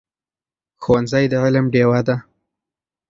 [0.83, 2.15] ښوونځی د علم ډېوه ده.